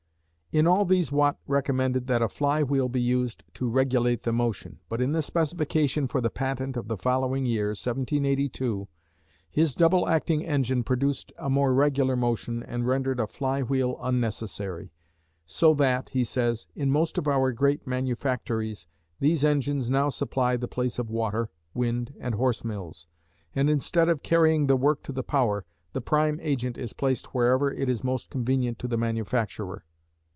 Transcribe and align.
In 0.53 0.67
all 0.67 0.81
of 0.81 0.89
these 0.89 1.13
Watt 1.13 1.37
recommended 1.47 2.07
that 2.07 2.21
a 2.21 2.27
fly 2.27 2.61
wheel 2.61 2.89
be 2.89 2.99
used 2.99 3.41
to 3.53 3.69
regulate 3.69 4.23
the 4.23 4.33
motion, 4.33 4.81
but 4.89 4.99
in 4.99 5.13
the 5.13 5.21
specification 5.21 6.09
for 6.09 6.19
the 6.19 6.29
patent 6.29 6.75
of 6.75 6.89
the 6.89 6.97
following 6.97 7.45
year, 7.45 7.67
1782, 7.67 8.89
his 9.49 9.75
double 9.75 10.09
acting 10.09 10.43
engine 10.45 10.83
produced 10.83 11.31
a 11.37 11.49
more 11.49 11.73
regular 11.73 12.17
motion 12.17 12.63
and 12.63 12.85
rendered 12.85 13.17
a 13.17 13.27
fly 13.27 13.61
wheel 13.63 13.97
unnecessary, 14.01 14.91
"so 15.45 15.73
that," 15.73 16.09
he 16.09 16.25
says, 16.25 16.67
"in 16.75 16.91
most 16.91 17.17
of 17.17 17.29
our 17.29 17.53
great 17.53 17.87
manufactories 17.87 18.87
these 19.21 19.45
engines 19.45 19.89
now 19.89 20.09
supply 20.09 20.57
the 20.57 20.67
place 20.67 20.99
of 20.99 21.09
water, 21.09 21.49
wind 21.73 22.13
and 22.19 22.35
horse 22.35 22.65
mills, 22.65 23.07
and 23.55 23.69
instead 23.69 24.09
of 24.09 24.21
carrying 24.21 24.67
the 24.67 24.75
work 24.75 25.01
to 25.01 25.13
the 25.13 25.23
power, 25.23 25.63
the 25.93 26.01
prime 26.01 26.41
agent 26.41 26.77
is 26.77 26.91
placed 26.91 27.27
wherever 27.33 27.71
it 27.71 27.87
is 27.87 28.03
most 28.03 28.29
convenient 28.29 28.77
to 28.77 28.89
the 28.89 28.97
manufacturer." 28.97 29.85